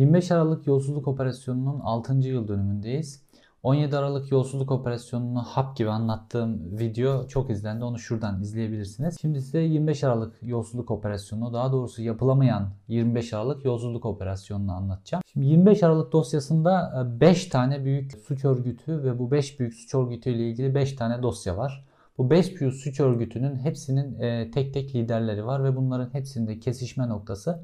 [0.00, 2.14] 25 Aralık yolsuzluk operasyonunun 6.
[2.14, 3.22] yıl dönümündeyiz.
[3.62, 7.84] 17 Aralık yolsuzluk operasyonunu hap gibi anlattığım video çok izlendi.
[7.84, 9.16] Onu şuradan izleyebilirsiniz.
[9.20, 15.22] Şimdi size 25 Aralık yolsuzluk operasyonu, daha doğrusu yapılamayan 25 Aralık yolsuzluk operasyonunu anlatacağım.
[15.32, 19.94] Şimdi 25 Aralık dosyasında 5 e, tane büyük suç örgütü ve bu 5 büyük suç
[19.94, 21.84] örgütü ile ilgili 5 tane dosya var.
[22.18, 27.08] Bu 5 büyük suç örgütünün hepsinin e, tek tek liderleri var ve bunların hepsinde kesişme
[27.08, 27.60] noktası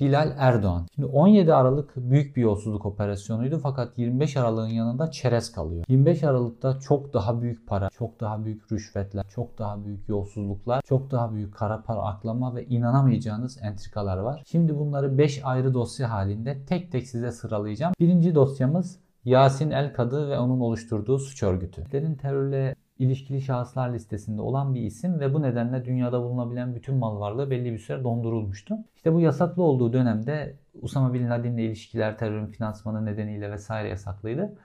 [0.00, 0.86] Bilal Erdoğan.
[0.94, 5.84] Şimdi 17 Aralık büyük bir yolsuzluk operasyonuydu fakat 25 Aralık'ın yanında çerez kalıyor.
[5.88, 11.10] 25 Aralık'ta çok daha büyük para, çok daha büyük rüşvetler, çok daha büyük yolsuzluklar, çok
[11.10, 14.42] daha büyük kara para aklama ve inanamayacağınız entrikalar var.
[14.46, 17.94] Şimdi bunları 5 ayrı dosya halinde tek tek size sıralayacağım.
[18.00, 21.84] Birinci dosyamız Yasin El Kadı ve onun oluşturduğu suç örgütü.
[22.16, 27.50] terörle ilişkili şahıslar listesinde olan bir isim ve bu nedenle dünyada bulunabilen bütün mal varlığı
[27.50, 28.78] belli bir süre dondurulmuştu.
[28.96, 34.56] İşte bu yasaklı olduğu dönemde Usama Bin Laden'le ilişkiler terörün finansmanı nedeniyle vesaire yasaklıydı.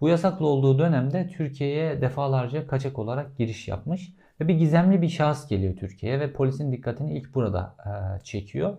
[0.00, 5.48] Bu yasaklı olduğu dönemde Türkiye'ye defalarca kaçak olarak giriş yapmış ve bir gizemli bir şahıs
[5.48, 8.76] geliyor Türkiye'ye ve polisin dikkatini ilk burada e, çekiyor.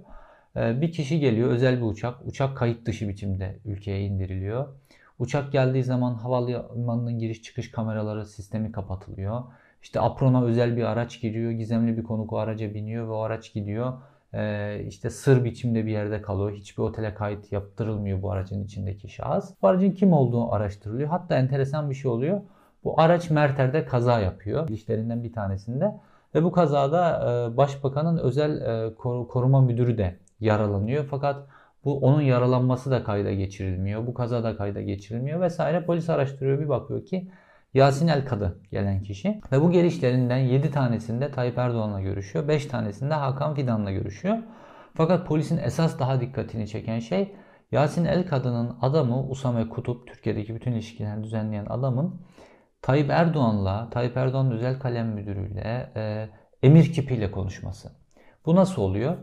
[0.55, 2.25] E, bir kişi geliyor özel bir uçak.
[2.25, 4.67] Uçak kayıt dışı biçimde ülkeye indiriliyor.
[5.19, 9.43] Uçak geldiği zaman havalimanının giriş çıkış kameraları sistemi kapatılıyor.
[9.81, 11.51] İşte aprona özel bir araç giriyor.
[11.51, 13.93] Gizemli bir konuk o araca biniyor ve o araç gidiyor.
[14.33, 16.51] Ee, işte sır biçimde bir yerde kalıyor.
[16.51, 19.53] Hiçbir otele kayıt yaptırılmıyor bu aracın içindeki şahıs.
[19.61, 21.09] Bu aracın kim olduğu araştırılıyor.
[21.09, 22.41] Hatta enteresan bir şey oluyor.
[22.83, 24.69] Bu araç Merter'de kaza yapıyor.
[24.69, 25.95] İşlerinden bir tanesinde.
[26.35, 28.95] Ve bu kazada e, başbakanın özel e,
[29.27, 31.05] koruma müdürü de yaralanıyor.
[31.11, 31.47] Fakat
[31.85, 34.07] bu onun yaralanması da kayda geçirilmiyor.
[34.07, 35.85] Bu kaza da kayda geçirilmiyor vesaire.
[35.85, 37.31] Polis araştırıyor bir bakıyor ki
[37.73, 39.41] Yasin El Kadı gelen kişi.
[39.51, 42.47] Ve bu gelişlerinden 7 tanesinde Tayyip Erdoğan'la görüşüyor.
[42.47, 44.37] 5 tanesinde Hakan Fidan'la görüşüyor.
[44.93, 47.35] Fakat polisin esas daha dikkatini çeken şey
[47.71, 52.21] Yasin El Kadı'nın adamı Usame Kutup, Türkiye'deki bütün ilişkileri düzenleyen adamın
[52.81, 56.29] Tayyip Erdoğan'la, Tayyip Erdoğan'ın özel kalem müdürüyle, e,
[56.63, 57.91] emir kipiyle konuşması.
[58.45, 59.17] Bu nasıl oluyor?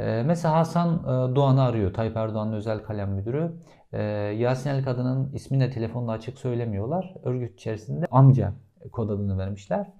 [0.00, 1.94] Ee, mesela Hasan e, Doğan'ı arıyor.
[1.94, 3.52] Tayyip Erdoğan'ın özel kalem müdürü.
[3.92, 4.02] Ee,
[4.38, 7.14] Yasin El Kadın'ın ismini de telefonda açık söylemiyorlar.
[7.24, 8.52] Örgüt içerisinde amca
[8.92, 9.90] kod adını vermişler.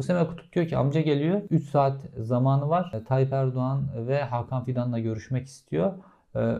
[0.00, 1.42] Sefer Kutup diyor ki amca geliyor.
[1.50, 2.90] 3 saat zamanı var.
[2.94, 5.92] Ee, Tayyip Erdoğan ve Hakan Fidan'la görüşmek istiyor.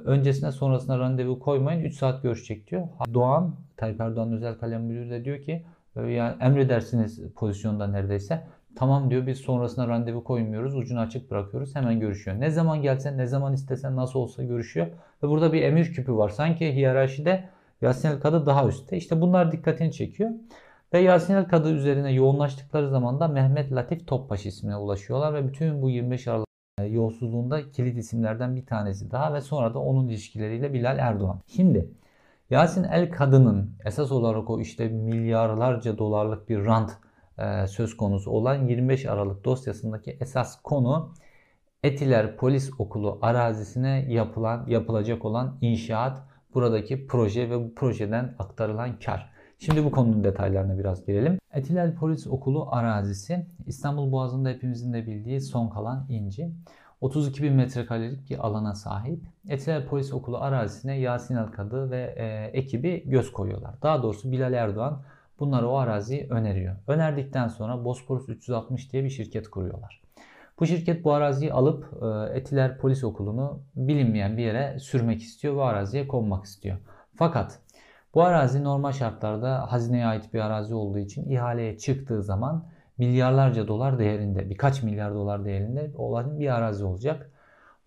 [0.04, 1.84] Öncesine sonrasına randevu koymayın.
[1.84, 2.88] 3 saat görüşecek diyor.
[3.14, 5.64] Doğan, Tayyip Erdoğan'ın özel kalem müdürü de diyor ki
[5.96, 8.46] yani emredersiniz pozisyonda neredeyse.
[8.76, 10.76] Tamam diyor biz sonrasında randevu koymuyoruz.
[10.76, 11.76] Ucunu açık bırakıyoruz.
[11.76, 12.40] Hemen görüşüyor.
[12.40, 14.86] Ne zaman gelsen, ne zaman istesen, nasıl olsa görüşüyor.
[15.22, 16.28] Ve burada bir emir küpü var.
[16.28, 17.48] Sanki hiyerarşide
[17.82, 18.96] Yasin El Kadı daha üstte.
[18.96, 20.30] İşte bunlar dikkatini çekiyor.
[20.92, 25.34] Ve Yasin El Kadı üzerine yoğunlaştıkları zaman da Mehmet Latif Topbaş ismine ulaşıyorlar.
[25.34, 26.48] Ve bütün bu 25 Aralık
[26.88, 31.40] yolsuzluğunda kilit isimlerden bir tanesi daha ve sonra da onun ilişkileriyle Bilal Erdoğan.
[31.46, 31.90] Şimdi
[32.50, 36.94] Yasin El Kadı'nın esas olarak o işte milyarlarca dolarlık bir rant e,
[37.66, 41.14] söz konusu olan 25 Aralık dosyasındaki esas konu
[41.84, 46.22] Etiler Polis Okulu arazisine yapılan yapılacak olan inşaat,
[46.54, 49.30] buradaki proje ve bu projeden aktarılan kar.
[49.58, 51.38] Şimdi bu konunun detaylarına biraz girelim.
[51.52, 56.50] Etiler Polis Okulu arazisi İstanbul Boğazı'nda hepimizin de bildiği son kalan inci.
[57.00, 59.24] 32 bin metrekarelik bir alana sahip.
[59.48, 63.74] Etiler Polis Okulu arazisine Yasin Alkadı ve e, ekibi göz koyuyorlar.
[63.82, 65.02] Daha doğrusu Bilal Erdoğan
[65.40, 66.76] Bunları o araziyi öneriyor.
[66.86, 70.02] Önerdikten sonra Bosporus 360 diye bir şirket kuruyorlar.
[70.60, 75.62] Bu şirket bu araziyi alıp e, Etiler Polis Okulu'nu bilinmeyen bir yere sürmek istiyor ve
[75.62, 76.78] araziye konmak istiyor.
[77.14, 77.58] Fakat
[78.14, 82.66] bu arazi normal şartlarda hazineye ait bir arazi olduğu için ihaleye çıktığı zaman
[82.98, 87.30] milyarlarca dolar değerinde, birkaç milyar dolar değerinde olan bir arazi olacak.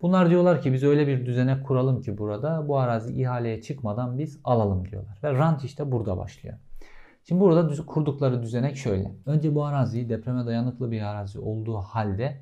[0.02, 4.40] Bunlar diyorlar ki biz öyle bir düzenek kuralım ki burada bu arazi ihaleye çıkmadan biz
[4.44, 5.18] alalım diyorlar.
[5.22, 6.58] Ve rant işte burada başlıyor.
[7.28, 9.14] Şimdi burada kurdukları düzenek şöyle.
[9.26, 12.36] Önce bu araziyi depreme dayanıklı bir arazi olduğu halde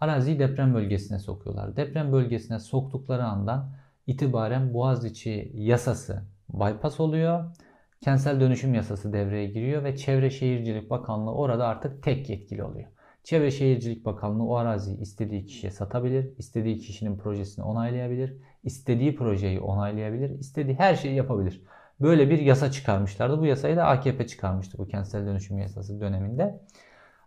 [0.00, 1.76] araziyi deprem bölgesine sokuyorlar.
[1.76, 3.70] Deprem bölgesine soktukları andan
[4.06, 6.22] itibaren Boğaziçi yasası
[6.52, 7.56] bypass oluyor.
[8.00, 12.88] Kentsel dönüşüm yasası devreye giriyor ve Çevre Şehircilik Bakanlığı orada artık tek yetkili oluyor.
[13.24, 20.30] Çevre Şehircilik Bakanlığı o araziyi istediği kişiye satabilir, istediği kişinin projesini onaylayabilir, istediği projeyi onaylayabilir,
[20.30, 21.62] istediği her şeyi yapabilir.
[22.00, 23.40] Böyle bir yasa çıkarmışlardı.
[23.40, 26.60] Bu yasayı da AKP çıkarmıştı bu kentsel dönüşüm yasası döneminde.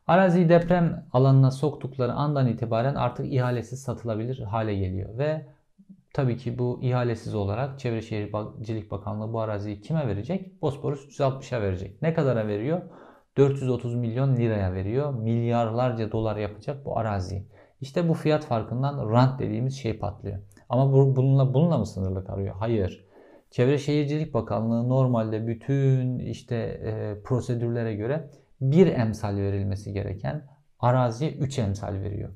[0.07, 5.45] Araziyi deprem alanına soktukları andan itibaren artık ihalesiz satılabilir hale geliyor ve
[6.13, 10.61] tabii ki bu ihalesiz olarak Çevre Şehircilik Bakanlığı bu araziyi kime verecek?
[10.61, 12.01] Bosporus 360'a verecek.
[12.01, 12.81] Ne kadara veriyor?
[13.37, 15.13] 430 milyon liraya veriyor.
[15.13, 17.47] Milyarlarca dolar yapacak bu araziyi.
[17.81, 20.37] İşte bu fiyat farkından rant dediğimiz şey patlıyor.
[20.69, 22.55] Ama bununla, bununla mı sınırlı kalıyor?
[22.59, 23.05] Hayır.
[23.53, 28.29] Çevre Şehircilik Bakanlığı normalde bütün işte e, prosedürlere göre
[28.61, 30.47] bir emsal verilmesi gereken
[30.79, 32.29] araziye 3 emsal veriyor.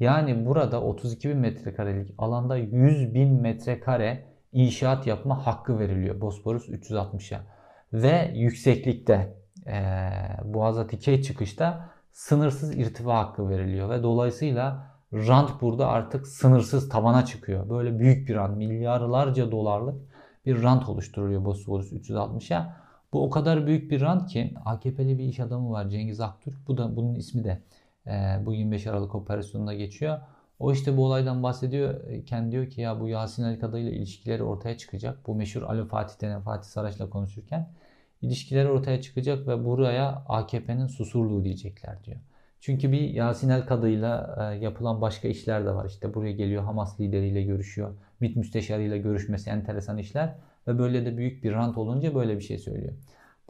[0.00, 7.40] Yani burada 32 bin metrekarelik alanda 100 bin metrekare inşaat yapma hakkı veriliyor Bosporus 360'a.
[7.92, 9.76] Ve yükseklikte e,
[10.44, 17.70] Boğaz'a dikey çıkışta sınırsız irtifa hakkı veriliyor ve dolayısıyla rant burada artık sınırsız tavana çıkıyor.
[17.70, 20.09] Böyle büyük bir rant, milyarlarca dolarlık
[20.46, 22.76] bir rant oluşturuyor Bosporus 360'a.
[23.12, 26.68] Bu o kadar büyük bir rant ki AKP'li bir iş adamı var Cengiz Aktürk.
[26.68, 27.62] Bu da bunun ismi de
[28.06, 30.18] e, bu 25 Aralık operasyonunda geçiyor.
[30.58, 32.00] O işte bu olaydan bahsediyor.
[32.26, 35.26] Kendi diyor ki ya bu Yasin Ali Kadı ile ilişkileri ortaya çıkacak.
[35.26, 37.72] Bu meşhur Ali Fatih denen Fatih Saraç'la konuşurken
[38.22, 42.20] ilişkileri ortaya çıkacak ve buraya AKP'nin susurluğu diyecekler diyor.
[42.60, 45.86] Çünkü bir Yasin El Kadı'yla e, yapılan başka işler de var.
[45.86, 47.94] İşte buraya geliyor Hamas lideriyle görüşüyor.
[48.20, 50.34] MİT müsteşarıyla görüşmesi enteresan işler.
[50.68, 52.92] Ve böyle de büyük bir rant olunca böyle bir şey söylüyor.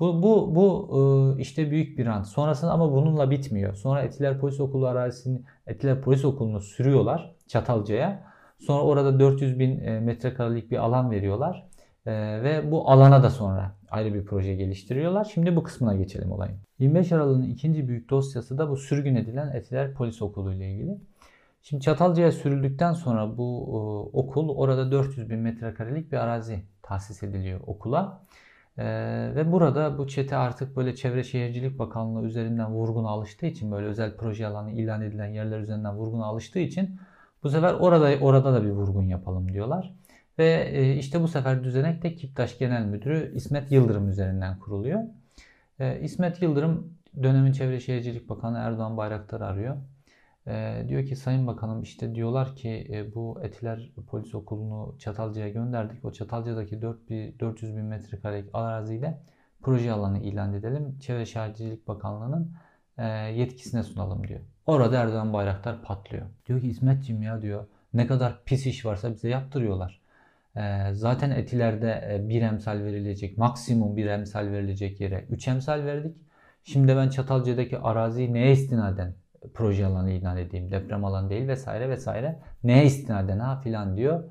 [0.00, 2.26] Bu, bu, bu e, işte büyük bir rant.
[2.26, 3.74] Sonrasında ama bununla bitmiyor.
[3.74, 8.22] Sonra Etiler Polis Okulu arazisini, Etiler Polis Okulu'nu sürüyorlar Çatalca'ya.
[8.58, 11.70] Sonra orada 400 bin e, metrekarelik bir alan veriyorlar.
[12.06, 15.24] Ve bu alana da sonra ayrı bir proje geliştiriyorlar.
[15.24, 16.69] Şimdi bu kısmına geçelim olayın.
[16.80, 20.98] 25 Aralık'ın ikinci büyük dosyası da bu sürgün edilen Etiler Polis Okulu ile ilgili.
[21.62, 27.60] Şimdi Çatalca'ya sürüldükten sonra bu e, okul orada 400 bin metrekarelik bir arazi tahsis ediliyor
[27.66, 28.22] okula.
[28.78, 28.84] E,
[29.34, 34.16] ve burada bu çete artık böyle Çevre Şehircilik Bakanlığı üzerinden vurguna alıştığı için böyle özel
[34.16, 37.00] proje alanı ilan edilen yerler üzerinden vurguna alıştığı için
[37.42, 39.94] bu sefer orada orada da bir vurgun yapalım diyorlar.
[40.38, 45.00] Ve e, işte bu sefer düzenek de Kiptaş Genel Müdürü İsmet Yıldırım üzerinden kuruluyor.
[45.80, 49.76] E, İsmet Yıldırım dönemin Çevre Şehircilik Bakanı Erdoğan Bayraktar arıyor.
[50.46, 56.04] E, diyor ki Sayın Bakanım işte diyorlar ki bu Etiler Polis Okulu'nu Çatalca'ya gönderdik.
[56.04, 59.22] O Çatalca'daki 400 bin metrekarelik araziyle
[59.62, 60.98] proje alanı ilan edelim.
[60.98, 62.56] Çevre Şehircilik Bakanlığı'nın
[63.34, 64.40] yetkisine sunalım diyor.
[64.66, 66.26] Orada Erdoğan Bayraktar patlıyor.
[66.46, 69.99] Diyor ki İsmetciğim ya diyor ne kadar pis iş varsa bize yaptırıyorlar.
[70.60, 76.16] Ee, zaten etilerde e, bir emsal verilecek, maksimum bir emsal verilecek yere 3 emsal verdik.
[76.64, 79.14] Şimdi ben Çatalca'daki araziyi neye istinaden
[79.54, 82.38] proje alanı ilan edeyim, deprem alanı değil vesaire vesaire.
[82.64, 84.24] Neye istinaden ha filan diyor.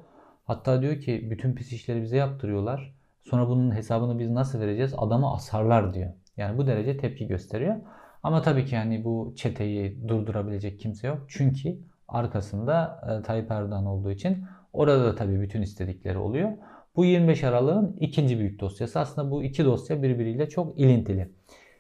[0.46, 2.96] Hatta diyor ki bütün pis işleri bize yaptırıyorlar.
[3.24, 4.94] Sonra bunun hesabını biz nasıl vereceğiz?
[4.98, 6.14] Adamı asarlar diyor.
[6.38, 7.76] Yani bu derece tepki gösteriyor.
[8.24, 11.26] Ama tabii ki yani bu çeteyi durdurabilecek kimse yok.
[11.28, 11.78] Çünkü
[12.08, 16.52] arkasında e, Tayyip Erdoğan olduğu için Orada da tabii bütün istedikleri oluyor.
[16.96, 19.00] Bu 25 Aralık'ın ikinci büyük dosyası.
[19.00, 21.30] Aslında bu iki dosya birbiriyle çok ilintili.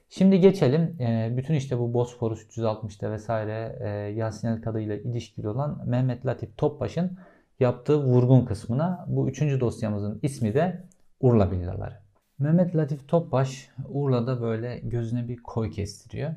[0.09, 5.49] Şimdi geçelim e, bütün işte bu Bosforus 360'ta vesaire e, Yasin El Kadı ile ilişkili
[5.49, 7.17] olan Mehmet Latif Topbaş'ın
[7.59, 9.05] yaptığı vurgun kısmına.
[9.07, 10.83] Bu üçüncü dosyamızın ismi de
[11.19, 11.95] Urla Villaları.
[12.39, 16.31] Mehmet Latif Topbaş Urla'da böyle gözüne bir koy kestiriyor.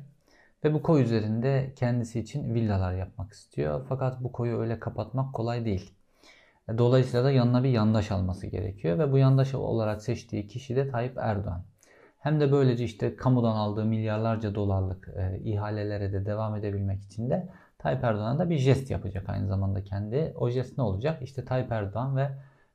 [0.63, 3.85] Ve bu koy üzerinde kendisi için villalar yapmak istiyor.
[3.89, 5.93] Fakat bu koyu öyle kapatmak kolay değil.
[6.77, 11.17] Dolayısıyla da yanına bir yandaş alması gerekiyor ve bu yandaş olarak seçtiği kişi de Tayyip
[11.17, 11.63] Erdoğan.
[12.19, 17.49] Hem de böylece işte kamudan aldığı milyarlarca dolarlık e, ihalelere de devam edebilmek için de
[17.77, 20.33] Tayyip Erdoğan da bir jest yapacak aynı zamanda kendi.
[20.35, 21.21] O jest ne olacak?
[21.21, 22.29] İşte Tayyip Erdoğan ve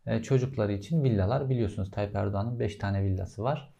[0.07, 1.51] e, çocukları için villalar.
[1.51, 3.75] Biliyorsunuz Tayyip Erdoğan'ın 5 tane villası var.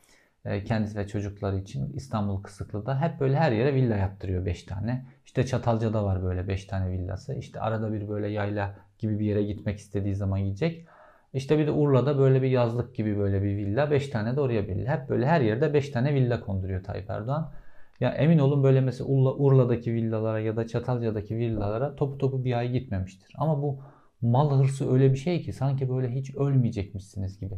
[0.49, 5.07] E, kendisi ve çocukları için İstanbul Kısıklı'da hep böyle her yere villa yaptırıyor 5 tane.
[5.27, 7.35] İşte Çatalca'da var böyle 5 tane villası.
[7.35, 10.87] İşte arada bir böyle yayla gibi bir yere gitmek istediği zaman gidecek.
[11.33, 13.91] İşte bir de Urla'da böyle bir yazlık gibi böyle bir villa.
[13.91, 14.93] 5 tane de oraya villa.
[14.93, 17.53] Hep böyle her yerde 5 tane villa konduruyor Tayyip Erdoğan.
[18.01, 22.59] Ya emin olun böyle mesela Urla, Urla'daki villalara ya da Çatalca'daki villalara topu topu bir
[22.59, 23.35] ay gitmemiştir.
[23.39, 23.81] Ama bu
[24.21, 27.55] mal hırsı öyle bir şey ki sanki böyle hiç ölmeyecekmişsiniz gibi.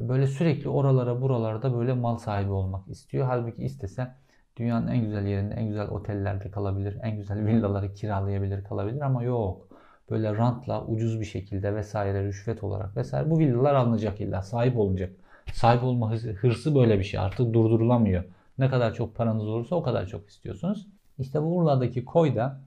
[0.00, 3.26] Böyle sürekli oralara buralarda böyle mal sahibi olmak istiyor.
[3.26, 4.14] Halbuki istese
[4.56, 9.70] dünyanın en güzel yerinde, en güzel otellerde kalabilir, en güzel villaları kiralayabilir, kalabilir ama yok
[10.10, 15.12] böyle rantla ucuz bir şekilde vesaire rüşvet olarak vesaire bu villalar alınacak illa sahip olunacak.
[15.52, 18.24] Sahip olma hırsı böyle bir şey artık durdurulamıyor.
[18.58, 20.86] Ne kadar çok paranız olursa o kadar çok istiyorsunuz.
[21.18, 22.60] İşte bu Urla'daki koyda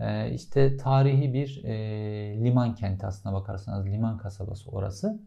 [0.00, 1.74] e, işte tarihi bir e,
[2.44, 5.18] liman kenti aslına bakarsanız liman kasabası orası.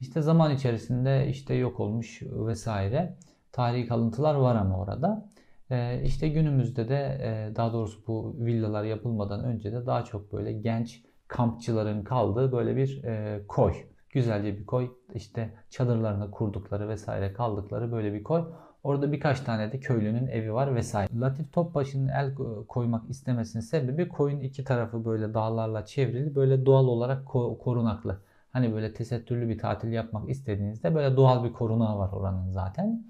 [0.00, 3.16] İşte zaman içerisinde işte yok olmuş vesaire
[3.52, 5.28] tarihi kalıntılar var ama orada.
[5.70, 10.52] Ee, işte günümüzde de e, daha doğrusu bu villalar yapılmadan önce de daha çok böyle
[10.52, 13.74] genç kampçıların kaldığı böyle bir e, koy.
[14.10, 14.90] Güzelce bir koy.
[15.14, 18.44] İşte çadırlarını kurdukları vesaire kaldıkları böyle bir koy.
[18.84, 21.20] Orada birkaç tane de köylünün evi var vesaire.
[21.20, 22.34] Latif Topbaşı'nın el
[22.68, 27.26] koymak istemesinin sebebi koyun iki tarafı böyle dağlarla çevrili böyle doğal olarak
[27.60, 28.18] korunaklı.
[28.54, 33.04] Hani böyle tesettürlü bir tatil yapmak istediğinizde böyle doğal bir korunağı var oranın zaten.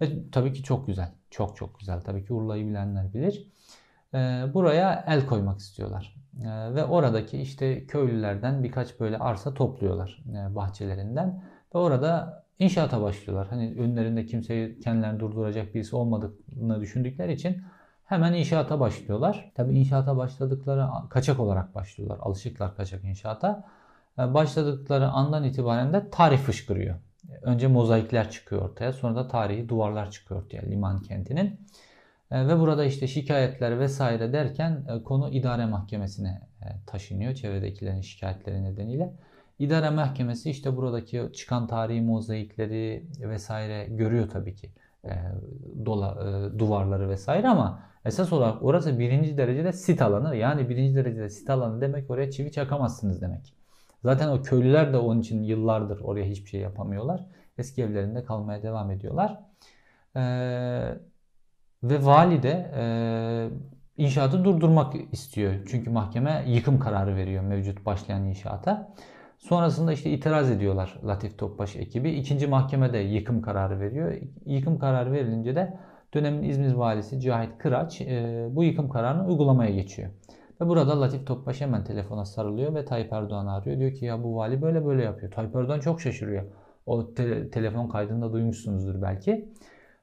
[0.00, 1.12] Ve tabii ki çok güzel.
[1.30, 2.00] Çok çok güzel.
[2.00, 3.46] Tabii ki Urla'yı bilenler bilir.
[4.14, 6.16] Ee, buraya el koymak istiyorlar.
[6.42, 11.44] Ee, ve oradaki işte köylülerden birkaç böyle arsa topluyorlar e, bahçelerinden.
[11.74, 13.48] Ve orada inşaata başlıyorlar.
[13.48, 17.62] Hani önlerinde kimseyi kendilerini durduracak birisi olmadığını düşündükleri için
[18.04, 19.52] hemen inşaata başlıyorlar.
[19.54, 22.18] Tabii inşaata başladıkları kaçak olarak başlıyorlar.
[22.22, 23.64] Alışıklar kaçak inşaata.
[24.20, 26.96] Ee, başladıkları andan itibaren de tarih fışkırıyor.
[27.42, 28.92] Önce mozaikler çıkıyor ortaya.
[28.92, 31.60] Sonra da tarihi duvarlar çıkıyor ortaya liman kentinin.
[32.30, 38.64] Ee, ve burada işte şikayetler vesaire derken e, konu idare mahkemesine e, taşınıyor çevredekilerin şikayetleri
[38.64, 39.14] nedeniyle.
[39.58, 44.70] İdare mahkemesi işte buradaki çıkan tarihi mozaikleri vesaire görüyor tabii ki.
[45.04, 45.10] E,
[45.86, 46.18] dola,
[46.58, 50.36] duvarları vesaire ama esas olarak orası birinci derecede sit alanı.
[50.36, 53.59] Yani birinci derecede sit alanı demek oraya çivi çakamazsınız demek.
[54.02, 57.26] Zaten o köylüler de onun için yıllardır oraya hiçbir şey yapamıyorlar.
[57.58, 59.40] Eski evlerinde kalmaya devam ediyorlar.
[60.16, 60.20] Ee,
[61.82, 62.84] ve vali de e,
[63.96, 65.54] inşaatı durdurmak istiyor.
[65.70, 68.94] Çünkü mahkeme yıkım kararı veriyor mevcut başlayan inşaata.
[69.38, 72.10] Sonrasında işte itiraz ediyorlar Latif Topbaş ekibi.
[72.10, 74.12] İkinci mahkeme de yıkım kararı veriyor.
[74.46, 75.78] Yıkım kararı verilince de
[76.14, 80.10] dönemin İzmir valisi Cahit Kıraç e, bu yıkım kararını uygulamaya geçiyor.
[80.60, 83.78] Ve burada Latif Topbaş hemen telefona sarılıyor ve Tayyip Erdoğan arıyor.
[83.78, 85.32] Diyor ki ya bu vali böyle böyle yapıyor.
[85.32, 86.44] Tayyip Erdoğan çok şaşırıyor.
[86.86, 89.54] O te- telefon kaydında duymuşsunuzdur belki.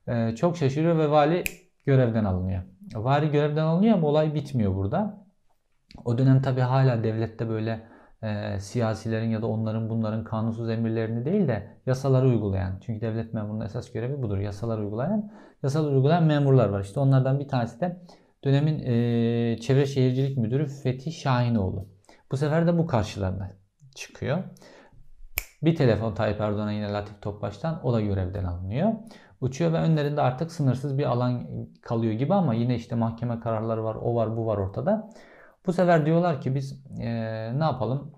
[0.07, 1.43] Ee, çok şaşırıyor ve vali
[1.85, 2.63] görevden alınıyor.
[2.95, 5.27] Vali görevden alınıyor ama olay bitmiyor burada.
[6.05, 7.87] O dönem tabi hala devlette böyle
[8.23, 12.79] e, siyasilerin ya da onların bunların kanunsuz emirlerini değil de yasaları uygulayan.
[12.81, 14.37] Çünkü devlet memurunun esas görevi budur.
[14.37, 15.31] Yasalar uygulayan,
[15.63, 16.81] yasalar uygulayan memurlar var.
[16.81, 18.01] İşte onlardan bir tanesi de
[18.44, 21.88] dönemin e, Çevre Şehircilik Müdürü Fethi Şahinoğlu.
[22.32, 23.51] Bu sefer de bu karşılarına
[23.96, 24.44] çıkıyor.
[25.63, 28.94] Bir telefon Tayyip Erdoğan'a yine Latif Topbaş'tan o da görevden alınıyor.
[29.41, 31.48] Uçuyor ve önlerinde artık sınırsız bir alan
[31.82, 35.10] kalıyor gibi ama yine işte mahkeme kararları var, o var, bu var ortada.
[35.65, 37.10] Bu sefer diyorlar ki biz e,
[37.60, 38.13] ne yapalım?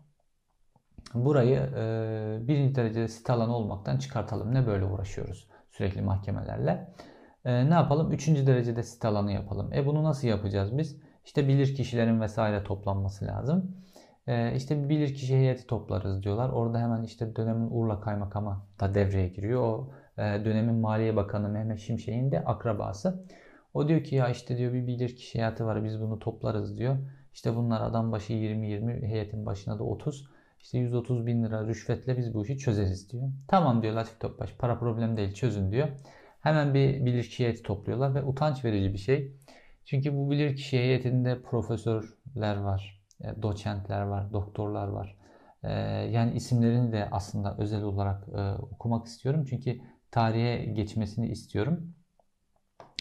[1.14, 4.54] Burayı e, birinci derecede sit alanı olmaktan çıkartalım.
[4.54, 6.94] Ne böyle uğraşıyoruz sürekli mahkemelerle.
[7.46, 8.12] E, ne yapalım?
[8.12, 9.74] Üçüncü derecede sit alanı yapalım.
[9.74, 10.98] E bunu nasıl yapacağız biz?
[11.26, 13.76] İşte bilir kişilerin vesaire toplanması lazım.
[14.28, 16.50] E, işte bilir kişi heyeti toplarız diyorlar.
[16.50, 19.62] Orada hemen işte dönemin Urla Kaymakamı da devreye giriyor.
[19.62, 23.26] O e, dönemin Maliye Bakanı Mehmet Şimşek'in de akrabası.
[23.74, 26.98] O diyor ki ya işte diyor bir bilir kişi heyeti var biz bunu toplarız diyor.
[27.34, 30.30] İşte bunlar adam başı 20-20 heyetin başına da 30.
[30.60, 33.30] İşte 130 bin lira rüşvetle biz bu işi çözeriz diyor.
[33.48, 35.88] Tamam diyor Latif Topbaş para problem değil çözün diyor.
[36.42, 39.34] Hemen bir bilirkişi heyeti topluyorlar ve utanç verici bir şey.
[39.86, 45.18] Çünkü bu bilirkişi heyetinde profesörler var, e, doçentler var, doktorlar var.
[45.64, 45.72] E,
[46.12, 49.46] yani isimlerini de aslında özel olarak e, okumak istiyorum.
[49.50, 49.82] Çünkü
[50.12, 51.94] tarihe geçmesini istiyorum.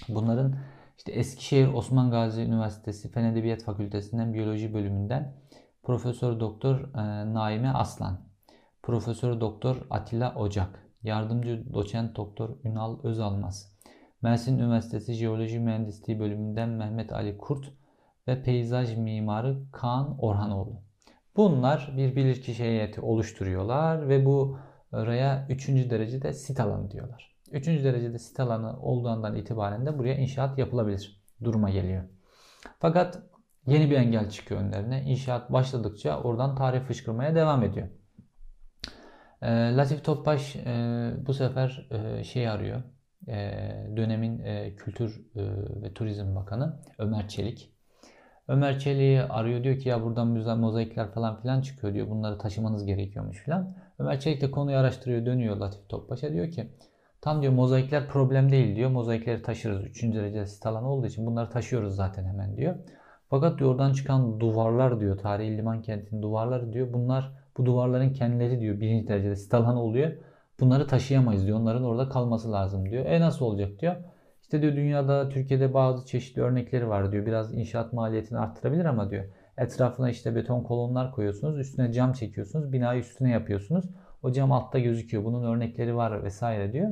[0.09, 0.57] Bunların
[0.99, 5.35] işte Eskişehir Osman Gazi Üniversitesi Fen Edebiyat Fakültesinden Biyoloji bölümünden
[5.83, 6.95] Profesör Doktor
[7.35, 8.21] Naime Aslan,
[8.83, 13.73] Profesör Doktor Atilla Ocak, Yardımcı Doçent Doktor Ünal Özalmaz,
[14.23, 17.73] Mersin Üniversitesi Jeoloji Mühendisliği bölümünden Mehmet Ali Kurt
[18.29, 20.83] ve peyzaj mimarı Kaan Orhanoğlu.
[21.37, 24.59] Bunlar bir bilirkişi heyeti oluşturuyorlar ve bu
[24.93, 25.69] oraya 3.
[25.69, 27.37] derecede sit alanı diyorlar.
[27.53, 27.67] 3.
[27.67, 32.05] derecede sit alanı olduğundan itibaren de buraya inşaat yapılabilir duruma geliyor.
[32.79, 33.23] Fakat
[33.67, 35.03] yeni bir engel çıkıyor önlerine.
[35.03, 37.89] İnşaat başladıkça oradan tarih fışkırmaya devam ediyor.
[39.43, 42.83] E, Latif Topbaş e, bu sefer e, şey arıyor.
[43.29, 43.35] E,
[43.97, 45.43] dönemin e, Kültür e,
[45.83, 47.73] ve Turizm Bakanı Ömer Çelik.
[48.49, 52.11] Ömer Çelik'i arıyor diyor ki ya buradan güzel mozaikler falan filan çıkıyor diyor.
[52.11, 53.77] Bunları taşımanız gerekiyormuş filan.
[53.99, 56.73] Ömer Çelik de konuyu araştırıyor dönüyor Latif Topbaş'a diyor ki
[57.21, 58.91] tam diyor mozaikler problem değil diyor.
[58.91, 59.85] Mozaikleri taşırız.
[59.85, 62.75] Üçüncü derece sit alanı olduğu için bunları taşıyoruz zaten hemen diyor.
[63.31, 68.61] Fakat diyor oradan çıkan duvarlar diyor tarihi liman kentinin duvarları diyor bunlar bu duvarların kendileri
[68.61, 70.13] diyor birinci derecede sit alanı oluyor.
[70.61, 71.61] Bunları taşıyamayız diyor.
[71.61, 73.07] Onların orada kalması lazım diyor.
[73.07, 73.97] E nasıl olacak diyor.
[74.43, 77.27] İşte diyor dünyada Türkiye'de bazı çeşitli örnekleri var diyor.
[77.27, 79.25] Biraz inşaat maliyetini arttırabilir ama diyor.
[79.59, 81.59] Etrafına işte beton kolonlar koyuyorsunuz.
[81.59, 82.73] Üstüne cam çekiyorsunuz.
[82.73, 83.85] Binayı üstüne yapıyorsunuz.
[84.23, 85.25] O cam altta gözüküyor.
[85.25, 86.91] Bunun örnekleri var vesaire diyor.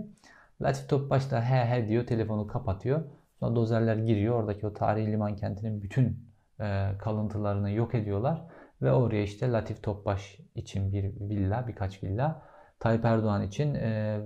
[0.62, 2.06] Latif Topbaş da he he diyor.
[2.06, 3.02] Telefonu kapatıyor.
[3.40, 4.34] Sonra dozerler giriyor.
[4.34, 6.26] Oradaki o tarihi liman kentinin bütün
[6.60, 8.46] e, kalıntılarını yok ediyorlar.
[8.82, 12.42] Ve oraya işte Latif Topbaş için bir villa, birkaç villa.
[12.80, 14.20] Tayyip Erdoğan için e,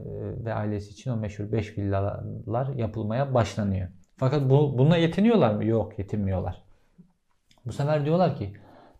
[0.44, 3.88] ve ailesi için o meşhur 5 villalar yapılmaya başlanıyor.
[4.16, 5.64] Fakat bu, bununla yetiniyorlar mı?
[5.64, 6.62] Yok yetinmiyorlar.
[7.66, 8.52] Bu sefer diyorlar ki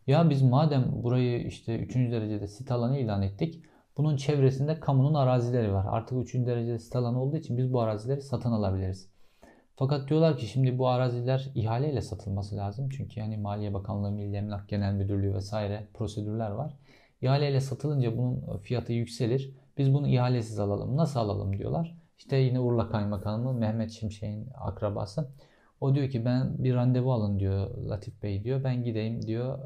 [0.07, 1.95] Ya biz madem burayı işte 3.
[1.95, 3.65] derecede sit alanı ilan ettik.
[3.97, 5.87] Bunun çevresinde kamunun arazileri var.
[5.89, 6.35] Artık 3.
[6.35, 9.10] derecede sit alanı olduğu için biz bu arazileri satın alabiliriz.
[9.81, 12.89] Fakat diyorlar ki şimdi bu araziler ihaleyle satılması lazım.
[12.89, 16.73] Çünkü yani Maliye Bakanlığı, Milli Emlak Genel Müdürlüğü vesaire prosedürler var.
[17.23, 19.55] İhaleyle satılınca bunun fiyatı yükselir.
[19.79, 20.97] Biz bunu ihalesiz alalım.
[20.97, 21.97] Nasıl alalım diyorlar.
[22.19, 25.29] İşte yine Urla Kaymakamı Mehmet Şimşek'in akrabası.
[25.81, 28.65] O diyor ki ben bir randevu alın diyor Latif Bey diyor.
[28.65, 29.59] Ben gideyim diyor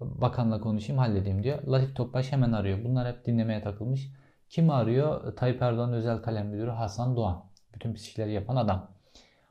[0.00, 1.62] bakanla konuşayım halledeyim diyor.
[1.66, 2.84] Latif Topbaş hemen arıyor.
[2.84, 4.12] Bunlar hep dinlemeye takılmış.
[4.48, 5.36] Kim arıyor?
[5.36, 7.44] Tayyip Erdoğan özel kalem müdürü Hasan Doğan.
[7.74, 8.97] Bütün pis işleri yapan adam.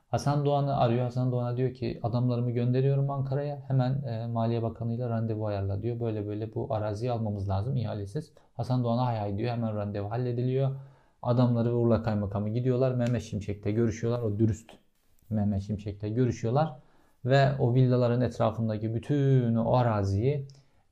[0.08, 1.04] Hasan Doğan'ı arıyor.
[1.04, 3.62] Hasan Doğan'a diyor ki adamlarımı gönderiyorum Ankara'ya.
[3.68, 6.00] Hemen e, Maliye Bakanı'yla randevu ayarla diyor.
[6.00, 8.32] Böyle böyle bu araziyi almamız lazım ihalesiz.
[8.54, 9.52] Hasan Doğan'a hay hay diyor.
[9.52, 10.76] Hemen randevu hallediliyor.
[11.22, 12.94] Adamları Urla Kaymakamı gidiyorlar.
[12.94, 14.22] Mehmet Şimşek'te görüşüyorlar.
[14.22, 14.70] O dürüst
[15.30, 16.76] Mehmet Şimşek'le görüşüyorlar
[17.24, 20.46] ve o villaların etrafındaki bütün o araziyi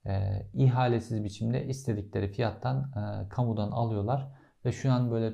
[0.07, 4.29] e, ihalesiz biçimde istedikleri fiyattan e, kamudan alıyorlar
[4.67, 5.33] ve şu an böyle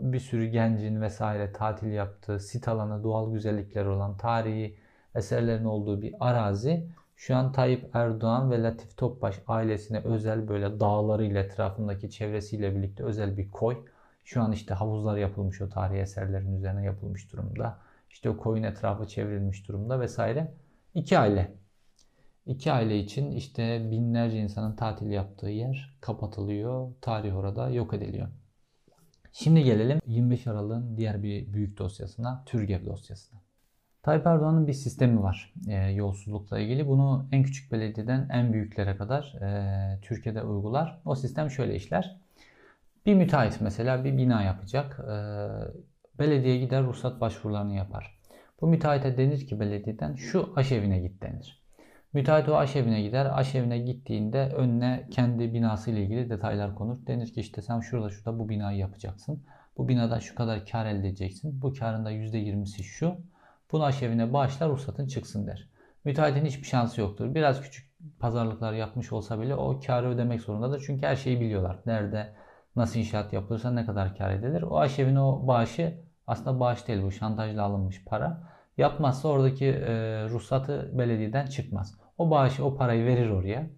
[0.00, 4.76] bir sürü gencin vesaire tatil yaptığı sit alanı, doğal güzellikleri olan tarihi
[5.14, 6.90] eserlerin olduğu bir arazi
[7.20, 13.36] şu an Tayyip Erdoğan ve Latif Topbaş ailesine özel böyle dağlarıyla etrafındaki çevresiyle birlikte özel
[13.36, 13.84] bir koy.
[14.24, 17.78] Şu an işte havuzlar yapılmış o tarihi eserlerin üzerine yapılmış durumda.
[18.10, 20.54] İşte o koyun etrafı çevrilmiş durumda vesaire.
[20.94, 21.54] İki aile.
[22.46, 26.92] İki aile için işte binlerce insanın tatil yaptığı yer kapatılıyor.
[27.00, 28.28] Tarih orada yok ediliyor.
[29.32, 33.40] Şimdi gelelim 25 Aralık'ın diğer bir büyük dosyasına, TÜRGEV dosyasına.
[34.02, 36.88] Tayyip Erdoğan'ın bir sistemi var e, yolsuzlukla ilgili.
[36.88, 41.00] Bunu en küçük belediyeden en büyüklere kadar e, Türkiye'de uygular.
[41.04, 42.20] O sistem şöyle işler.
[43.06, 45.00] Bir müteahhit mesela bir bina yapacak.
[45.00, 45.14] E,
[46.18, 48.20] belediye gider ruhsat başvurularını yapar.
[48.60, 51.59] Bu müteahhite denir ki belediyeden şu aşevine git denir.
[52.12, 53.38] Müteahhit o aşevine gider.
[53.38, 57.06] Aşevine gittiğinde önüne kendi binası ile ilgili detaylar konur.
[57.06, 59.44] Denir ki işte sen şurada şurada bu binayı yapacaksın.
[59.76, 61.62] Bu binada şu kadar kar elde edeceksin.
[61.62, 63.16] Bu karın da %20'si şu.
[63.72, 65.68] Bunu aşevine bağışla ruhsatın çıksın der.
[66.04, 67.34] Müteahhitin hiçbir şansı yoktur.
[67.34, 70.82] Biraz küçük pazarlıklar yapmış olsa bile o karı ödemek zorundadır.
[70.86, 71.78] Çünkü her şeyi biliyorlar.
[71.86, 72.34] Nerede
[72.76, 74.62] nasıl inşaat yapılırsa ne kadar kar edilir.
[74.62, 75.94] O aşevine o bağışı
[76.26, 78.49] aslında bağış değil bu şantajla alınmış para.
[78.78, 79.92] Yapmazsa oradaki e,
[80.28, 81.98] ruhsatı belediyeden çıkmaz.
[82.18, 83.70] O bağışı o parayı verir oraya.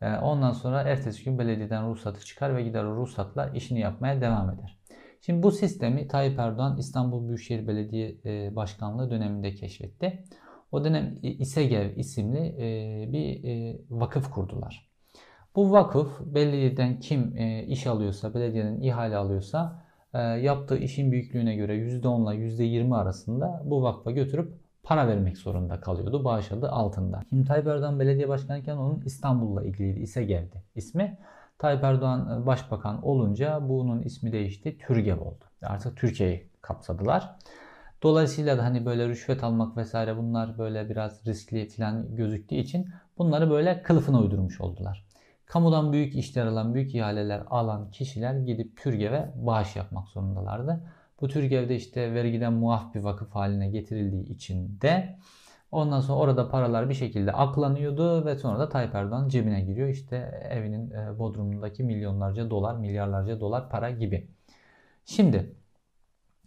[0.00, 4.50] E, ondan sonra ertesi gün belediyeden ruhsatı çıkar ve gider o ruhsatla işini yapmaya devam
[4.50, 4.78] eder.
[5.20, 10.24] Şimdi bu sistemi Tayyip Erdoğan İstanbul Büyükşehir Belediye e, Başkanlığı döneminde keşfetti.
[10.72, 14.90] O dönem İSEGEV isimli e, bir e, vakıf kurdular.
[15.56, 19.84] Bu vakıf belediyeden kim e, iş alıyorsa, belediyenin ihale alıyorsa
[20.18, 26.24] yaptığı işin büyüklüğüne göre %10 ile %20 arasında bu vakfa götürüp para vermek zorunda kalıyordu.
[26.24, 27.22] Bağış adı altında.
[27.28, 30.00] Şimdi Tayyip Erdoğan belediye başkanıyken onun İstanbul'la ilgiliydi.
[30.00, 31.18] İse geldi ismi.
[31.58, 34.78] Tayyip Erdoğan e, başbakan olunca bunun ismi değişti.
[34.78, 35.44] Türgev oldu.
[35.62, 37.36] Artık Türkiye'yi kapsadılar.
[38.02, 43.50] Dolayısıyla da hani böyle rüşvet almak vesaire bunlar böyle biraz riskli falan gözüktüğü için bunları
[43.50, 45.09] böyle kılıfına uydurmuş oldular.
[45.50, 50.80] Kamudan büyük işler alan, büyük ihaleler alan kişiler gidip TÜRGEV'e bağış yapmak zorundalardı.
[51.20, 55.18] Bu TÜRGEV'de işte vergiden muaf bir vakıf haline getirildiği için de
[55.72, 59.88] ondan sonra orada paralar bir şekilde aklanıyordu ve sonra da Tayyip Erdoğan cebine giriyor.
[59.88, 60.16] İşte
[60.50, 64.28] evinin e, bodrumundaki milyonlarca dolar, milyarlarca dolar para gibi.
[65.04, 65.54] Şimdi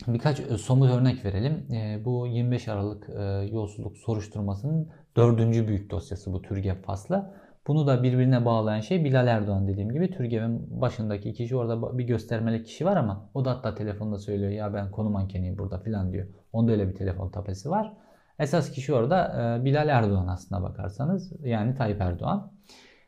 [0.08, 1.74] birkaç e, somut örnek verelim.
[1.74, 3.10] E, bu 25 Aralık
[3.52, 7.42] yolsuzluk soruşturmasının dördüncü büyük dosyası bu TÜRGEV faslı.
[7.67, 12.65] Bunu da birbirine bağlayan şey Bilal Erdoğan dediğim gibi Türgev'in başındaki kişi orada bir göstermelik
[12.65, 16.28] kişi var ama o da hatta telefonda söylüyor ya ben konu mankeniyim burada filan diyor.
[16.54, 17.93] Onda öyle bir telefon tapesi var.
[18.39, 19.28] Esas kişi orada
[19.62, 22.52] e, Bilal Erdoğan aslına bakarsanız yani Tayyip Erdoğan.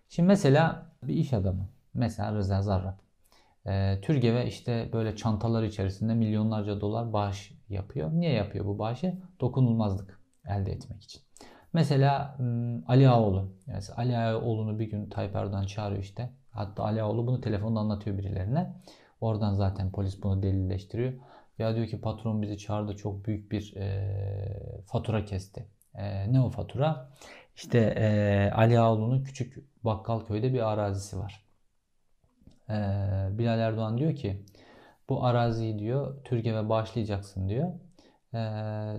[0.10, 2.98] Şimdi mesela bir iş adamı mesela Rıza Zarrab.
[3.66, 8.12] E, Türgev'e işte böyle çantalar içerisinde milyonlarca dolar bağış yapıyor.
[8.14, 9.14] Niye yapıyor bu bağışı?
[9.40, 11.25] Dokunulmazlık elde etmek için.
[11.76, 12.38] Mesela
[12.88, 13.52] Ali Ağoğlu.
[13.68, 16.30] Yani Ali Ağoğlu'nu bir gün Tayyip Erdoğan çağırıyor işte.
[16.52, 18.74] Hatta Ali Ağoğlu bunu telefonda anlatıyor birilerine.
[19.22, 21.14] Oradan zaten polis bunu delilleştiriyor.
[21.60, 25.66] Ya diyor ki patron bizi çağırdı çok büyük bir e, fatura kesti.
[25.96, 27.10] E, ne o fatura?
[27.56, 31.46] İşte e, Ali Ağoğlu'nun küçük bakkal köyde bir arazisi var.
[32.70, 32.76] E,
[33.38, 34.46] Bilal Erdoğan diyor ki
[35.10, 37.72] bu araziyi diyor Türkiye'ye bağışlayacaksın diyor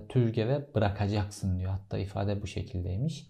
[0.09, 1.71] Türgev'e bırakacaksın diyor.
[1.71, 3.27] Hatta ifade bu şekildeymiş.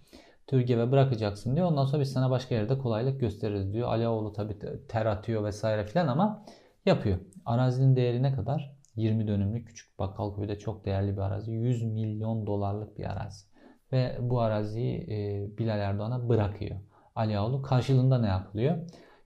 [0.47, 1.67] Türgev'e bırakacaksın diyor.
[1.67, 3.87] Ondan sonra biz sana başka yerde kolaylık gösteririz diyor.
[3.87, 6.45] Alioğlu tabi ter atıyor vesaire filan ama
[6.85, 7.17] yapıyor.
[7.45, 8.77] Arazinin değeri ne kadar?
[8.95, 11.51] 20 dönümlük küçük Bakkalköy'de çok değerli bir arazi.
[11.51, 13.45] 100 milyon dolarlık bir arazi.
[13.91, 16.79] ve bu araziyi e, Bilal Erdoğan'a bırakıyor.
[17.15, 18.77] Ali Ağaoğlu karşılığında ne yapılıyor?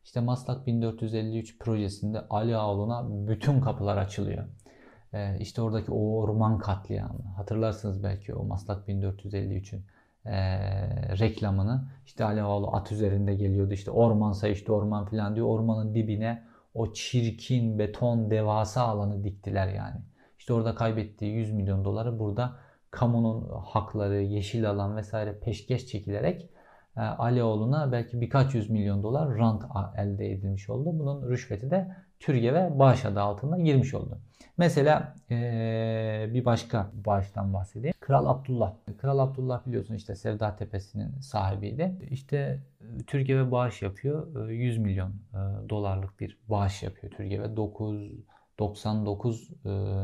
[0.04, 4.48] İşte Maslak 1453 projesinde Ali Ağaoğlu'na bütün kapılar açılıyor.
[5.14, 9.86] E, işte oradaki o orman katliamı hatırlarsınız belki o Maslak 1453'ün
[10.26, 10.38] e,
[11.20, 16.44] reklamını işte Ali Ağaoğlu at üzerinde geliyordu işte ormansa işte orman filan diyor ormanın dibine
[16.74, 20.02] o çirkin beton devasa alanı diktiler yani.
[20.40, 22.56] İşte orada kaybettiği 100 milyon doları burada
[22.92, 26.50] kamunun hakları, yeşil alan vesaire peşkeş çekilerek
[26.98, 29.64] e, Alioğlu'na belki birkaç yüz milyon dolar rant
[29.98, 31.00] elde edilmiş oldu.
[31.00, 34.18] Bunun rüşveti de Türge ve bağış adı altında girmiş oldu.
[34.58, 37.94] Mesela ee, bir başka bağıştan bahsedeyim.
[38.00, 38.74] Kral Abdullah.
[38.98, 42.08] Kral Abdullah biliyorsun işte Sevda Tepesi'nin sahibiydi.
[42.12, 42.60] İşte
[43.08, 44.50] Türkiye ve bağış yapıyor.
[44.50, 45.14] 100 milyon
[45.70, 48.12] dolarlık bir bağış yapıyor Türkiye ve 9
[48.60, 49.50] 99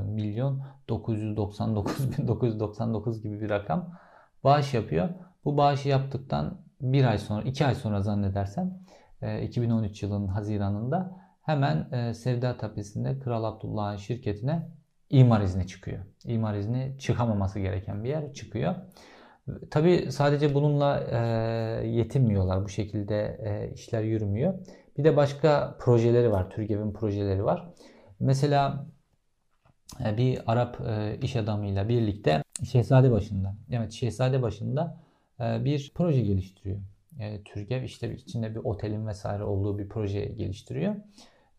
[0.05, 3.99] milyon 999 bin 999 gibi bir rakam
[4.43, 5.09] bağış yapıyor.
[5.45, 8.79] Bu bağışı yaptıktan bir ay sonra, iki ay sonra zannedersem
[9.43, 14.69] 2013 yılının Haziran'ında hemen e, Sevda Tepesi'nde Kral Abdullah'ın şirketine
[15.09, 15.99] imar izni çıkıyor.
[16.25, 18.75] İmar izni çıkamaması gereken bir yer çıkıyor.
[19.71, 21.17] Tabi sadece bununla e,
[21.87, 22.63] yetinmiyorlar.
[22.63, 24.53] Bu şekilde e, işler yürümüyor.
[24.97, 26.49] Bir de başka projeleri var.
[26.49, 27.69] TÜRGEV'in projeleri var.
[28.19, 28.85] Mesela
[30.05, 34.97] e, bir Arap e, iş adamıyla birlikte Şehzade başında, evet Şehzade başında
[35.39, 36.77] e, bir proje geliştiriyor.
[37.19, 40.95] E, TÜRGEV işte içinde bir otelin vesaire olduğu bir proje geliştiriyor.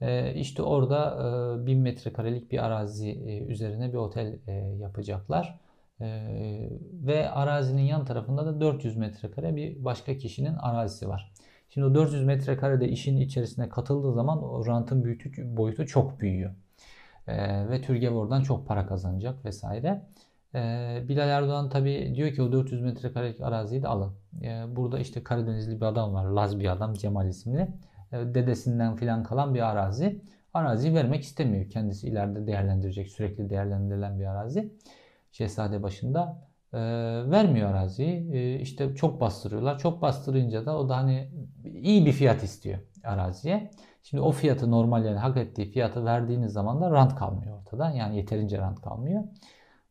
[0.00, 5.60] Ee, işte orada 1000 e, metrekarelik bir arazi e, üzerine bir otel e, yapacaklar.
[6.00, 11.32] Ee, ve arazinin yan tarafında da 400 metrekare bir başka kişinin arazisi var.
[11.70, 16.54] Şimdi o 400 metrekarede işin içerisine katıldığı zaman o rantın büyütü, boyutu çok büyüyor.
[17.26, 20.02] Ee, ve Türgev oradan çok para kazanacak vesaire.
[21.08, 24.12] Bilal Erdoğan tabi diyor ki o 400 metrekarelik araziyi de alın.
[24.76, 26.24] burada işte Karadenizli bir adam var.
[26.24, 27.68] Laz bir adam Cemal isimli.
[28.12, 30.22] E, dedesinden filan kalan bir arazi.
[30.54, 31.70] Araziyi vermek istemiyor.
[31.70, 34.72] Kendisi ileride değerlendirecek, sürekli değerlendirilen bir arazi.
[35.32, 36.78] Şehzade başında e,
[37.30, 38.32] vermiyor araziyi.
[38.32, 39.78] E, işte çok bastırıyorlar.
[39.78, 41.28] Çok bastırınca da o da hani
[41.64, 43.70] iyi bir fiyat istiyor araziye.
[44.02, 47.90] Şimdi o fiyatı normal yani hak ettiği fiyatı verdiğiniz zaman da rant kalmıyor ortada.
[47.90, 49.24] Yani yeterince rant kalmıyor.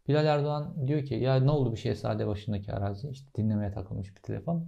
[0.07, 3.09] Bilal Erdoğan diyor ki ya ne oldu bir şehzade başındaki arazi?
[3.09, 4.67] İşte dinlemeye takılmış bir telefon.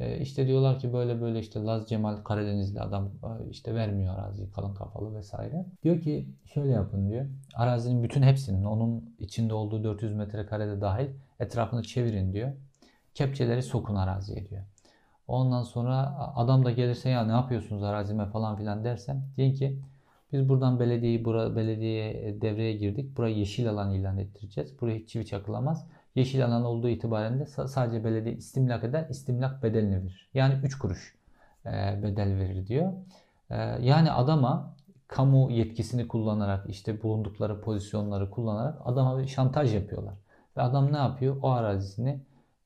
[0.00, 4.50] E, işte diyorlar ki böyle böyle işte Laz Cemal Karadenizli adam e, işte vermiyor araziyi
[4.50, 5.66] kalın kafalı vesaire.
[5.82, 7.26] Diyor ki şöyle yapın diyor.
[7.54, 11.08] Arazinin bütün hepsinin onun içinde olduğu 400 metrekarede dahil
[11.40, 12.52] etrafını çevirin diyor.
[13.14, 14.62] Kepçeleri sokun araziye diyor.
[15.28, 19.80] Ondan sonra adam da gelirse ya ne yapıyorsunuz arazime falan filan dersem deyin ki
[20.32, 23.16] biz buradan belediyeyi bura, belediyeye devreye girdik.
[23.16, 24.80] Burayı yeşil alan ilan ettireceğiz.
[24.80, 29.96] Buraya hiç çivi çakılamaz yeşil alan olduğu itibaren de sadece belediye istimlak eder, istimlak bedelini
[29.96, 30.30] verir.
[30.34, 31.18] Yani 3 kuruş
[31.66, 32.92] e, bedel verir diyor.
[33.50, 34.76] E, yani adama
[35.08, 40.14] kamu yetkisini kullanarak işte bulundukları pozisyonları kullanarak adama bir şantaj yapıyorlar.
[40.56, 41.36] Ve adam ne yapıyor?
[41.42, 42.20] O arazisini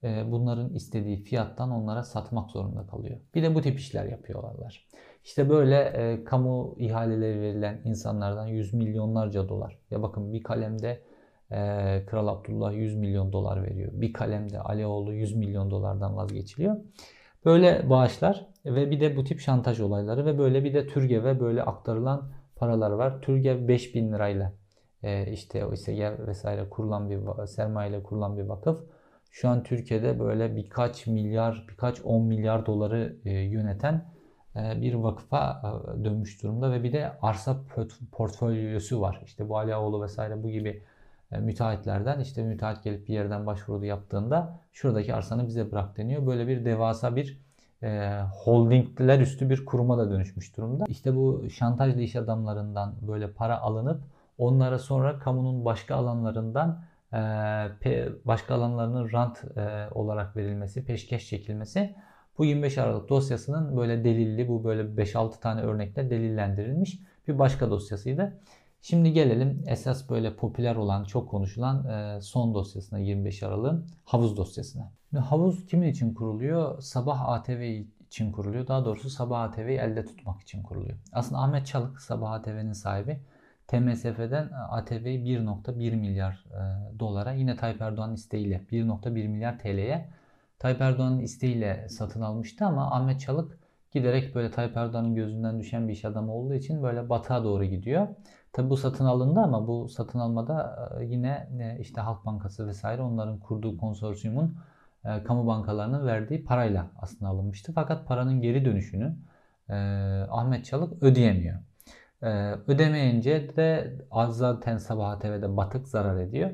[0.05, 3.21] e, bunların istediği fiyattan onlara satmak zorunda kalıyor.
[3.35, 4.89] Bir de bu tip işler yapıyorlar.
[5.25, 9.79] İşte böyle kamu ihaleleri verilen insanlardan yüz milyonlarca dolar.
[9.91, 11.03] Ya bakın bir kalemde
[11.53, 13.93] ee, Kral Abdullah 100 milyon dolar veriyor.
[13.95, 16.77] Bir kalemde Alioğlu 100 milyon dolardan vazgeçiliyor.
[17.45, 21.63] Böyle bağışlar ve bir de bu tip şantaj olayları ve böyle bir de TÜRGEV'e böyle
[21.63, 23.23] aktarılan paralar var.
[23.23, 24.53] TÜRGEV 5000 lirayla
[25.03, 28.85] e, işte o ise vesaire kurulan bir sermaye kurulan bir vakıf.
[29.31, 34.13] Şu an Türkiye'de böyle birkaç milyar, birkaç 10 milyar doları e, yöneten
[34.57, 35.63] e, bir vakıfa
[36.05, 37.57] dönmüş durumda ve bir de arsa
[38.13, 39.23] portfolyosu var.
[39.25, 40.83] İşte bu Aliaoğlu vesaire bu gibi
[41.41, 46.27] müteahhitlerden işte müteahhit gelip bir yerden başvuru yaptığında şuradaki arsanı bize bırak deniyor.
[46.27, 47.41] Böyle bir devasa bir
[47.83, 50.85] e, holdingler üstü bir kuruma da dönüşmüş durumda.
[50.89, 54.01] İşte bu şantajlı iş adamlarından böyle para alınıp
[54.39, 57.17] onlara sonra kamunun başka alanlarından e,
[58.25, 61.95] başka alanlarının rant e, olarak verilmesi, peşkeş çekilmesi
[62.39, 68.39] bu 25 Aralık dosyasının böyle delilli bu böyle 5-6 tane örnekle delillendirilmiş bir başka dosyasıydı.
[68.87, 74.93] Şimdi gelelim esas böyle popüler olan, çok konuşulan e, son dosyasına 25 Aralık'ın havuz dosyasına.
[75.29, 76.81] havuz kimin için kuruluyor?
[76.83, 78.67] Sabah ATV için kuruluyor.
[78.67, 80.99] Daha doğrusu Sabah ATV'yi elde tutmak için kuruluyor.
[81.13, 83.21] Aslında Ahmet Çalık Sabah ATV'nin sahibi.
[83.69, 90.09] TMSF'den ATV'yi 1.1 milyar e, dolara yine Tayyip Erdoğan'ın isteğiyle 1.1 milyar TL'ye
[90.59, 93.59] Tayyip Erdoğan'ın isteğiyle satın almıştı ama Ahmet Çalık
[93.93, 98.09] giderek böyle Tayyip Erdoğan'ın gözünden düşen bir iş adamı olduğu için böyle batığa doğru gidiyor.
[98.55, 103.03] Tabi bu satın alındı ama bu satın almada e, yine e, işte Halk Bankası vesaire
[103.03, 104.59] onların kurduğu konsorsiyumun
[105.05, 107.73] e, kamu bankalarının verdiği parayla aslında alınmıştı.
[107.75, 109.17] Fakat paranın geri dönüşünü
[110.31, 111.59] Ahmet Çalık ödeyemiyor.
[112.67, 113.99] Ödemeyince de
[114.31, 116.51] zaten Sabah TV'de batık zarar ediyor.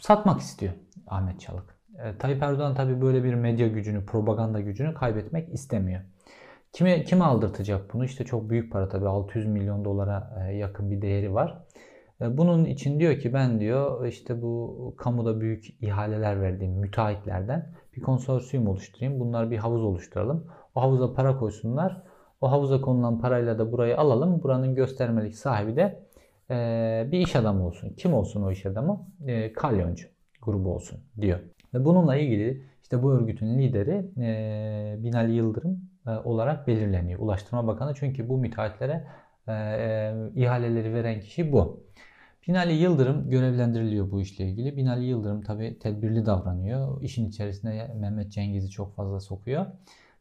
[0.00, 0.72] Satmak istiyor
[1.06, 1.78] Ahmet Çalık.
[2.18, 6.00] Tayyip Erdoğan tabi böyle bir medya gücünü, propaganda gücünü kaybetmek istemiyor.
[6.72, 8.04] Kime, kime aldırtacak bunu?
[8.04, 11.64] İşte çok büyük para tabi 600 milyon dolara e, yakın bir değeri var.
[12.20, 18.02] E, bunun için diyor ki ben diyor işte bu kamuda büyük ihaleler verdiğim müteahhitlerden bir
[18.02, 19.20] konsorsiyum oluşturayım.
[19.20, 20.46] Bunlar bir havuz oluşturalım.
[20.74, 22.02] O havuza para koysunlar.
[22.40, 24.42] O havuza konulan parayla da burayı alalım.
[24.42, 26.06] Buranın göstermelik sahibi de
[26.50, 27.94] e, bir iş adamı olsun.
[27.96, 29.08] Kim olsun o iş adamı?
[29.26, 30.08] E, kalyoncu
[30.42, 31.38] grubu olsun diyor.
[31.74, 37.20] Ve bununla ilgili işte bu örgütün lideri e, Binali Yıldırım olarak belirleniyor.
[37.20, 39.06] Ulaştırma Bakanı çünkü bu müteahhitlere
[39.48, 41.88] e, e, ihaleleri veren kişi bu.
[42.48, 44.76] Binali Yıldırım görevlendiriliyor bu işle ilgili.
[44.76, 47.02] Binali Yıldırım tabi tedbirli davranıyor.
[47.02, 49.66] İşin içerisine Mehmet Cengiz'i çok fazla sokuyor.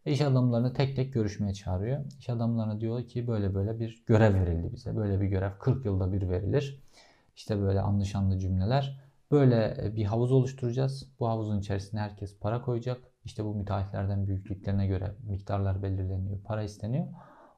[0.05, 1.99] Ve iş adamlarını tek tek görüşmeye çağırıyor.
[2.19, 4.95] İş adamlarına diyor ki böyle böyle bir görev verildi bize.
[4.95, 6.83] Böyle bir görev 40 yılda bir verilir.
[7.35, 8.99] İşte böyle anlaşanlı cümleler.
[9.31, 11.11] Böyle bir havuz oluşturacağız.
[11.19, 13.01] Bu havuzun içerisine herkes para koyacak.
[13.27, 16.39] İşte bu müteahhitlerden büyüklüklerine göre miktarlar belirleniyor.
[16.43, 17.07] Para isteniyor.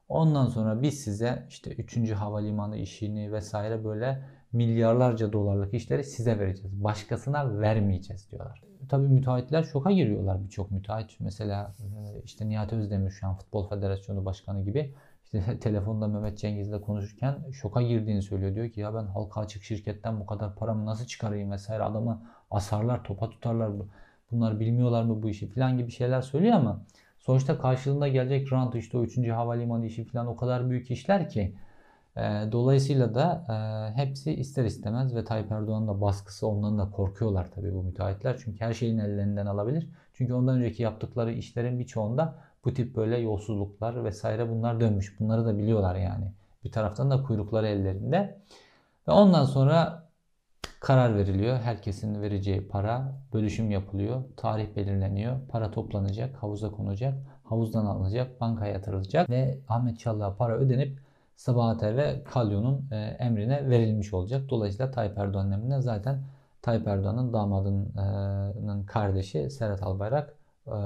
[0.08, 2.12] Ondan sonra biz size işte 3.
[2.12, 6.84] havalimanı işini vesaire böyle milyarlarca dolarlık işleri size vereceğiz.
[6.84, 8.62] Başkasına vermeyeceğiz diyorlar.
[8.88, 11.20] Tabii müteahhitler şoka giriyorlar birçok müteahhit.
[11.20, 16.80] Mesela e, işte Nihat Özdemir şu an Futbol Federasyonu Başkanı gibi işte telefonda Mehmet Cengiz'le
[16.80, 18.54] konuşurken şoka girdiğini söylüyor.
[18.54, 23.04] Diyor ki ya ben halka açık şirketten bu kadar paramı nasıl çıkarayım vesaire adamı asarlar,
[23.04, 23.70] topa tutarlar.
[24.32, 26.80] Bunlar bilmiyorlar mı bu işi falan gibi şeyler söylüyor ama
[27.18, 29.28] sonuçta karşılığında gelecek rant işte o 3.
[29.28, 31.54] havalimanı işi falan o kadar büyük işler ki
[32.16, 37.50] e, dolayısıyla da e, hepsi ister istemez ve Tayyip Erdoğan'ın da baskısı ondan da korkuyorlar
[37.54, 38.38] tabii bu müteahhitler.
[38.44, 39.88] Çünkü her şeyin ellerinden alabilir.
[40.14, 45.20] Çünkü ondan önceki yaptıkları işlerin birçoğunda bu tip böyle yolsuzluklar vesaire bunlar dönmüş.
[45.20, 46.32] Bunları da biliyorlar yani.
[46.64, 48.38] Bir taraftan da kuyrukları ellerinde.
[49.08, 50.09] Ve ondan sonra
[50.80, 51.58] karar veriliyor.
[51.58, 54.24] Herkesin vereceği para bölüşüm yapılıyor.
[54.36, 55.36] Tarih belirleniyor.
[55.48, 57.14] Para toplanacak, havuza konacak.
[57.44, 60.98] Havuzdan alınacak, bankaya yatırılacak ve Ahmet Çallık'a para ödenip
[61.36, 64.42] Sabahat ve Kalyon'un e, emrine verilmiş olacak.
[64.50, 66.24] Dolayısıyla Tayyip Erdoğan'ın emrine zaten
[66.62, 70.34] Tayyip Erdoğan'ın damadının kardeşi Serhat Albayrak
[70.66, 70.76] e,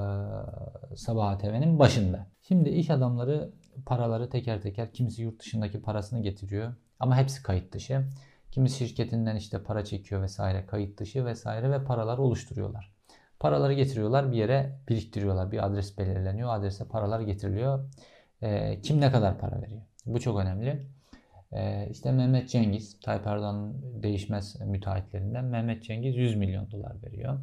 [0.95, 2.27] Sabahat TV'nin başında.
[2.41, 3.51] Şimdi iş adamları
[3.85, 8.05] paraları teker teker kimisi yurt dışındaki parasını getiriyor ama hepsi kayıt dışı.
[8.55, 12.93] Kimisi şirketinden işte para çekiyor vesaire kayıt dışı vesaire ve paralar oluşturuyorlar.
[13.39, 15.51] Paraları getiriyorlar bir yere biriktiriyorlar.
[15.51, 16.55] Bir adres belirleniyor.
[16.55, 17.89] Adrese paralar getiriliyor.
[18.41, 19.81] E, kim ne kadar para veriyor?
[20.05, 20.87] Bu çok önemli.
[21.51, 27.39] E, işte Mehmet Cengiz, Tayyip Erdoğan'ın değişmez müteahhitlerinden Mehmet Cengiz 100 milyon dolar veriyor.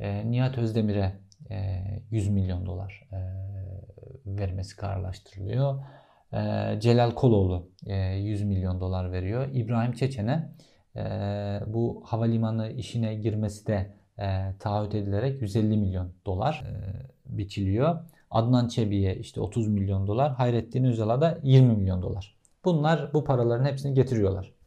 [0.00, 1.12] E, Nihat Özdemir'e
[1.50, 3.18] e, 100 milyon dolar e,
[4.26, 5.82] vermesi kararlaştırılıyor.
[6.32, 6.38] E,
[6.80, 9.48] Celal Koloğlu e, 100 milyon dolar veriyor.
[9.52, 10.52] İbrahim Çeçen'e
[10.96, 11.02] e,
[11.66, 17.98] bu havalimanı işine girmesi de e, taahhüt edilerek 150 milyon dolar e, biçiliyor.
[18.30, 22.36] Adnan Çebi'ye işte 30 milyon dolar, Hayrettin Özal'a da 20 milyon dolar.
[22.64, 24.57] Bunlar bu paraların hepsini getiriyorlar.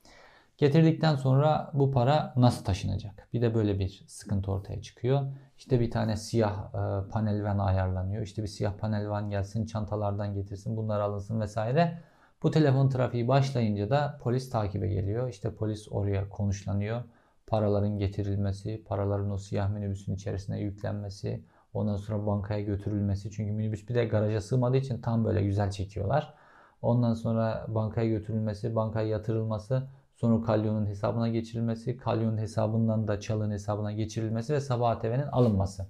[0.61, 3.27] Getirdikten sonra bu para nasıl taşınacak?
[3.33, 5.21] Bir de böyle bir sıkıntı ortaya çıkıyor.
[5.57, 8.23] İşte bir tane siyah e, panel van ayarlanıyor.
[8.23, 11.99] İşte bir siyah panel van gelsin, çantalardan getirsin, bunlar alınsın vesaire.
[12.43, 15.29] Bu telefon trafiği başlayınca da polis takibe geliyor.
[15.29, 17.03] İşte polis oraya konuşlanıyor.
[17.47, 21.43] Paraların getirilmesi, paraların o siyah minibüsün içerisine yüklenmesi,
[21.73, 23.31] ondan sonra bankaya götürülmesi.
[23.31, 26.33] Çünkü minibüs bir de garaja sığmadığı için tam böyle güzel çekiyorlar.
[26.81, 29.87] Ondan sonra bankaya götürülmesi, bankaya yatırılması,
[30.21, 35.87] sonra kalyonun hesabına geçirilmesi, kalyonun hesabından da çalın hesabına geçirilmesi ve sabah TV'nin alınması.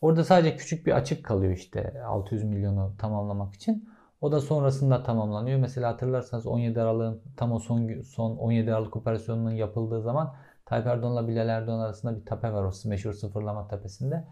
[0.00, 3.88] Orada sadece küçük bir açık kalıyor işte 600 milyonu tamamlamak için.
[4.20, 5.58] O da sonrasında tamamlanıyor.
[5.58, 10.34] Mesela hatırlarsanız 17 Aralık'ın tam o son, son 17 Aralık operasyonunun yapıldığı zaman
[10.66, 14.24] Tayyip Erdoğan'la Bilal Erdoğan arasında bir tepe var o meşhur sıfırlama tepesinde.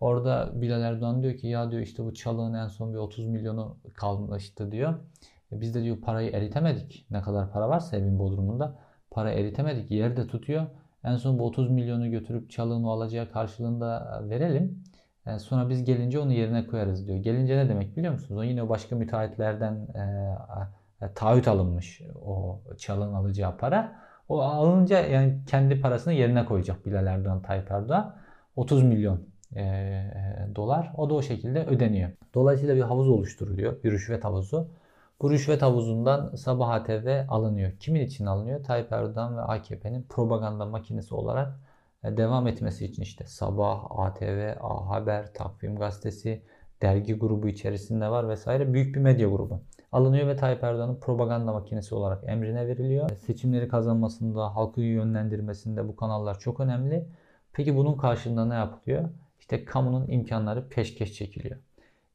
[0.00, 3.76] Orada Bilal Erdoğan diyor ki ya diyor işte bu çalığın en son bir 30 milyonu
[3.94, 4.94] kalmıştı diyor.
[5.52, 7.06] E biz de diyor parayı eritemedik.
[7.10, 8.78] Ne kadar para varsa evin bodrumunda
[9.12, 9.90] para eritemedik.
[9.90, 10.66] Yerde tutuyor.
[11.04, 14.82] En son bu 30 milyonu götürüp çalığın alacağı karşılığında verelim.
[15.26, 17.18] E sonra biz gelince onu yerine koyarız diyor.
[17.18, 18.40] Gelince ne demek biliyor musunuz?
[18.40, 20.02] O yine başka müteahhitlerden e,
[21.02, 24.02] e, taahhüt alınmış o çalığın alacağı para.
[24.28, 28.16] O alınca yani kendi parasını yerine koyacak Bilal Erdoğan, Tayyip Erdoğan.
[28.56, 29.20] 30 milyon
[29.56, 30.04] e,
[30.56, 30.92] dolar.
[30.96, 32.10] O da o şekilde ödeniyor.
[32.34, 33.82] Dolayısıyla bir havuz oluşturuluyor.
[33.82, 34.68] Bir rüşvet havuzu.
[35.22, 37.72] Bu rüşvet havuzundan Sabah ATV alınıyor.
[37.80, 38.64] Kimin için alınıyor?
[38.64, 41.60] Tayyip Erdoğan ve AKP'nin propaganda makinesi olarak
[42.04, 46.42] e, devam etmesi için işte Sabah, ATV, A Haber, Takvim Gazetesi,
[46.82, 49.60] dergi grubu içerisinde var vesaire büyük bir medya grubu.
[49.92, 53.10] Alınıyor ve Tayyip Erdoğan'ın propaganda makinesi olarak emrine veriliyor.
[53.16, 57.08] Seçimleri kazanmasında, halkı yönlendirmesinde bu kanallar çok önemli.
[57.52, 59.08] Peki bunun karşılığında ne yapılıyor?
[59.40, 61.56] İşte kamunun imkanları peşkeş çekiliyor.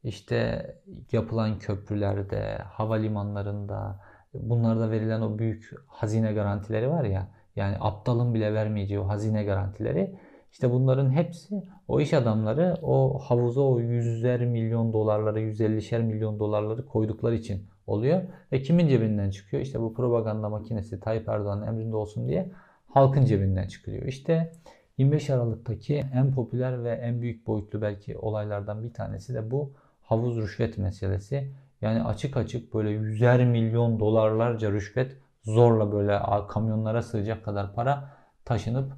[0.07, 0.65] İşte
[1.11, 3.99] yapılan köprülerde, havalimanlarında,
[4.33, 10.17] bunlarda verilen o büyük hazine garantileri var ya, yani aptalın bile vermeyeceği o hazine garantileri
[10.51, 16.85] işte bunların hepsi o iş adamları o havuza o yüzler milyon dolarları, 150'şer milyon dolarları
[16.85, 18.21] koydukları için oluyor.
[18.51, 19.63] Ve kimin cebinden çıkıyor?
[19.63, 22.51] İşte bu propaganda makinesi Tayyip Erdoğan'ın emrinde olsun diye
[22.85, 24.03] halkın cebinden çıkıyor.
[24.03, 24.51] İşte
[24.97, 29.73] 25 Aralık'taki en popüler ve en büyük boyutlu belki olaylardan bir tanesi de bu
[30.07, 31.51] havuz rüşvet meselesi.
[31.81, 38.09] Yani açık açık böyle yüzer milyon dolarlarca rüşvet zorla böyle kamyonlara sığacak kadar para
[38.45, 38.91] taşınıp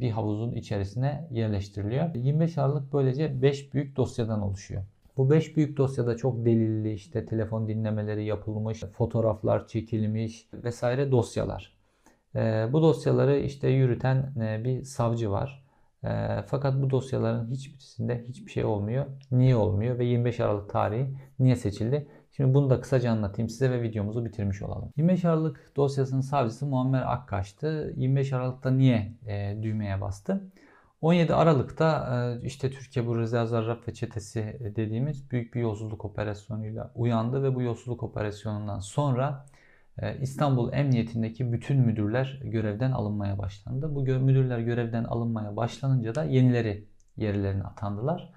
[0.00, 2.14] bir havuzun içerisine yerleştiriliyor.
[2.14, 4.82] 25 Aralık böylece 5 büyük dosyadan oluşuyor.
[5.16, 11.76] Bu 5 büyük dosyada çok delilli işte telefon dinlemeleri yapılmış, fotoğraflar çekilmiş vesaire dosyalar.
[12.72, 14.32] Bu dosyaları işte yürüten
[14.64, 15.59] bir savcı var.
[16.46, 19.06] Fakat bu dosyaların hiçbirisinde hiçbir şey olmuyor.
[19.30, 22.08] Niye olmuyor ve 25 Aralık tarihi niye seçildi?
[22.32, 24.92] Şimdi bunu da kısaca anlatayım size ve videomuzu bitirmiş olalım.
[24.96, 27.94] 25 Aralık dosyasının savcısı Muammer Akkaş'tı.
[27.96, 30.50] 25 Aralık'ta niye e, düğmeye bastı?
[31.00, 32.08] 17 Aralık'ta
[32.42, 37.54] e, işte Türkiye bu Rıza Zarrab ve çetesi dediğimiz büyük bir yolsuzluk operasyonuyla uyandı ve
[37.54, 39.59] bu yolsuzluk operasyonundan sonra e,
[40.20, 43.94] İstanbul Emniyetindeki bütün müdürler görevden alınmaya başlandı.
[43.94, 48.32] Bu müdürler görevden alınmaya başlanınca da yenileri yerlerine atandılar.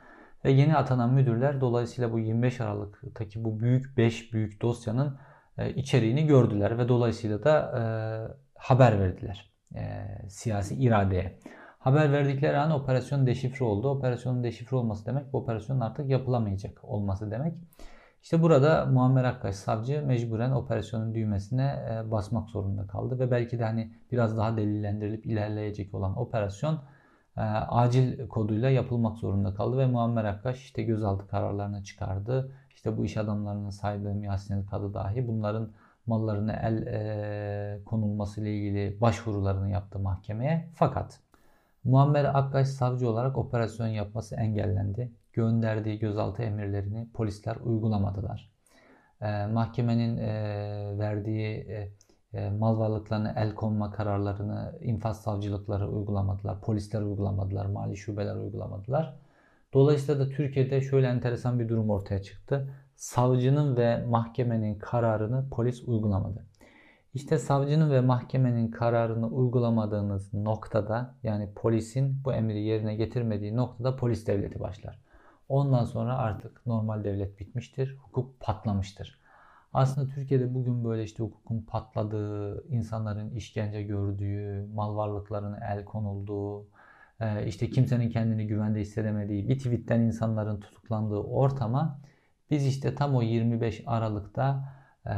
[0.46, 5.18] Ve yeni atanan müdürler dolayısıyla bu 25 Aralık'taki bu büyük 5 büyük dosyanın
[5.58, 7.84] e, içeriğini gördüler ve dolayısıyla da e,
[8.56, 11.40] haber verdiler e, siyasi iradeye.
[11.80, 13.90] Haber verdikleri an operasyon deşifre oldu.
[13.90, 17.54] Operasyonun deşifre olması demek bu operasyonun artık yapılamayacak olması demek.
[18.24, 23.64] İşte burada Muammer Akkaş savcı mecburen operasyonun düğmesine e, basmak zorunda kaldı ve belki de
[23.64, 26.80] hani biraz daha delillendirilip ilerleyecek olan operasyon
[27.38, 32.52] e, acil koduyla yapılmak zorunda kaldı ve Muammer Akkaş işte gözaltı kararlarını çıkardı.
[32.76, 35.72] İşte bu iş adamlarının saydığı Yasin Kadı dahi bunların
[36.06, 40.70] mallarına el e, konulması ile ilgili başvurularını yaptı mahkemeye.
[40.76, 41.20] Fakat
[41.84, 45.12] Muammer Akkaş savcı olarak operasyon yapması engellendi.
[45.34, 48.52] Gönderdiği gözaltı emirlerini polisler uygulamadılar.
[49.22, 51.92] E, mahkemenin e, verdiği e,
[52.34, 59.16] e, mal varlıklarına el konma kararlarını infaz savcılıkları uygulamadılar, polisler uygulamadılar, mali şubeler uygulamadılar.
[59.74, 62.70] Dolayısıyla da Türkiye'de şöyle enteresan bir durum ortaya çıktı.
[62.96, 66.46] Savcının ve mahkemenin kararını polis uygulamadı.
[67.14, 74.28] İşte savcının ve mahkemenin kararını uygulamadığınız noktada yani polisin bu emri yerine getirmediği noktada polis
[74.28, 75.03] devleti başlar.
[75.50, 79.20] Ondan sonra artık normal devlet bitmiştir, hukuk patlamıştır.
[79.74, 86.68] Aslında Türkiye'de bugün böyle işte hukukun patladığı, insanların işkence gördüğü, mal varlıklarına el konulduğu,
[87.20, 92.00] e, işte kimsenin kendini güvende hissedemediği, bir tweetten insanların tutuklandığı ortama
[92.50, 94.74] biz işte tam o 25 Aralık'ta
[95.06, 95.14] e,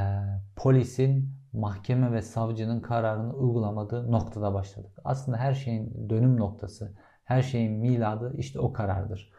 [0.55, 4.91] polisin mahkeme ve savcının kararını uygulamadığı noktada başladık.
[5.03, 9.31] Aslında her şeyin dönüm noktası, her şeyin miladı işte o karardır.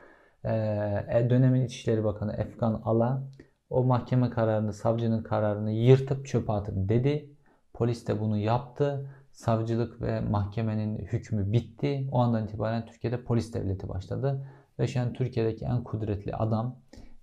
[0.45, 3.23] E, dönemin İçişleri Bakanı Efkan Ala
[3.71, 7.31] o mahkeme kararını, savcının kararını yırtıp çöpe atın dedi.
[7.75, 9.11] Polis de bunu yaptı.
[9.33, 12.09] Savcılık ve mahkemenin hükmü bitti.
[12.13, 14.49] O andan itibaren Türkiye'de polis devleti başladı.
[14.79, 16.77] Ve şu an Türkiye'deki en kudretli adam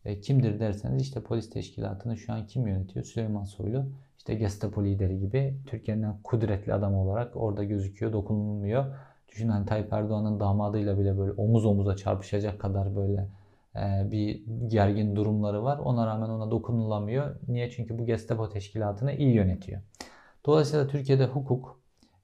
[0.06, 3.06] e, kimdir derseniz işte polis teşkilatını şu an kim yönetiyor?
[3.06, 3.86] Süleyman Soylu.
[4.18, 8.96] İşte Gestapo lideri gibi Türkiye'nin en kudretli adam olarak orada gözüküyor, dokunulmuyor.
[9.34, 13.28] Düşünün hani Tayyip Erdoğan'ın damadıyla bile böyle omuz omuza çarpışacak kadar böyle
[13.76, 15.78] e, bir gergin durumları var.
[15.78, 17.36] Ona rağmen ona dokunulamıyor.
[17.48, 17.70] Niye?
[17.72, 19.82] Çünkü bu Gestapo teşkilatını iyi yönetiyor.
[20.46, 21.82] Dolayısıyla Türkiye'de hukuk,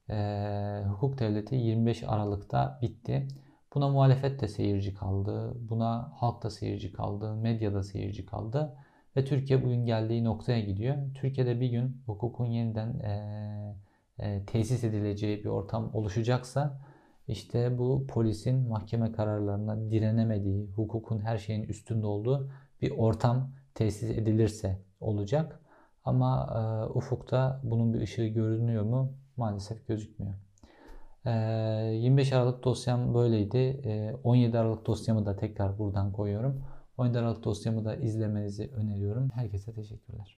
[0.10, 3.28] e, hukuk devleti 25 Aralık'ta bitti.
[3.74, 5.54] Buna muhalefet de seyirci kaldı.
[5.70, 7.36] Buna halk da seyirci kaldı.
[7.36, 8.76] Medya da seyirci kaldı.
[9.18, 10.96] Ve Türkiye bugün geldiği noktaya gidiyor.
[11.16, 13.76] Türkiye'de bir gün hukukun yeniden e,
[14.20, 16.89] e, tesis edileceği bir ortam oluşacaksa
[17.30, 22.50] işte bu polisin mahkeme kararlarına direnemediği, hukukun her şeyin üstünde olduğu
[22.82, 25.60] bir ortam tesis edilirse olacak.
[26.04, 29.14] Ama e, ufukta bunun bir ışığı görünüyor mu?
[29.38, 30.34] Maalesef gözükmüyor.
[31.26, 31.32] E,
[31.94, 33.58] 25 Aralık dosyam böyleydi.
[33.58, 36.64] E, 17 Aralık dosyamı da tekrar buradan koyuyorum.
[36.98, 39.30] 17 Aralık dosyamı da izlemenizi öneriyorum.
[39.34, 40.28] Herkese teşekkürler.